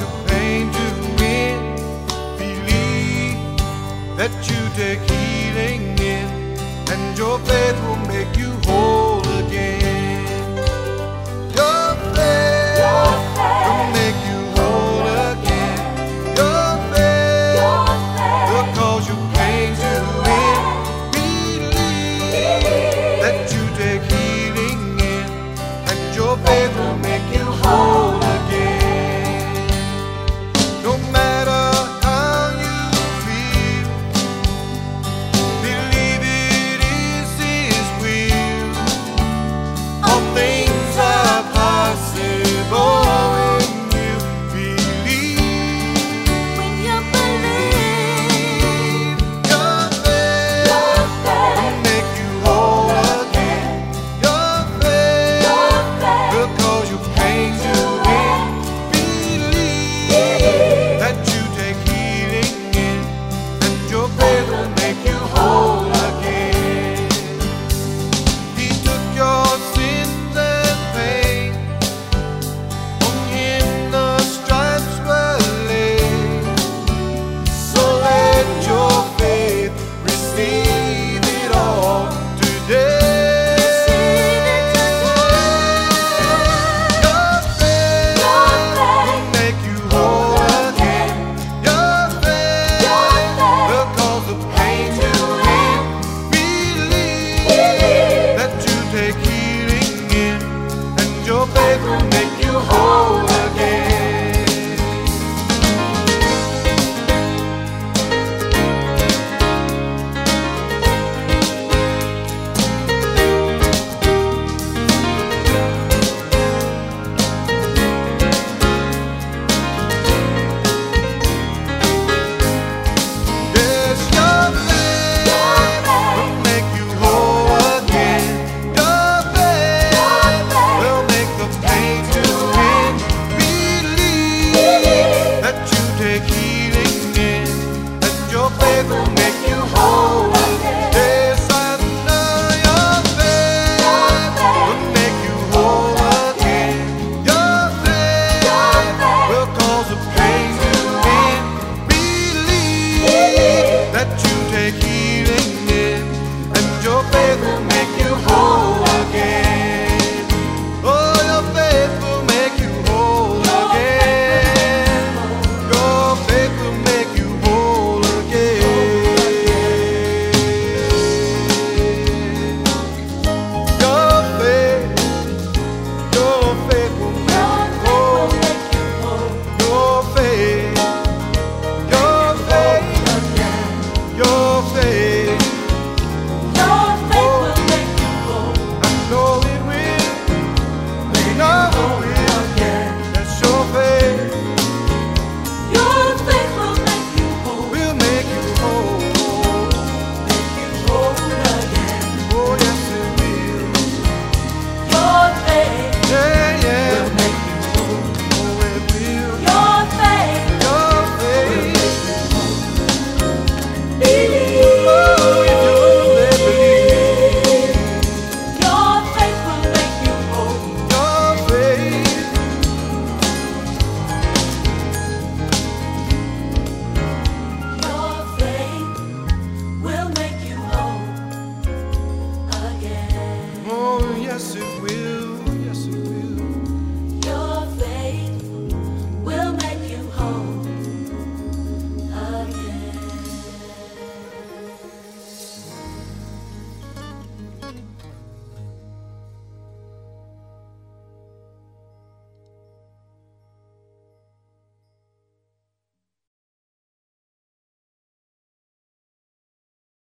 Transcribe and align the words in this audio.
your 0.00 0.14
pain 0.26 0.72
to 0.72 0.86
end. 1.24 1.76
Believe 2.38 3.38
that 4.16 4.32
you 4.48 4.60
take 4.80 5.02
healing 5.10 5.82
in, 5.98 6.26
and 6.92 7.18
your 7.18 7.38
faith 7.40 7.78
will 7.84 8.02
make 8.08 8.36
you 8.36 8.50
whole. 8.64 8.69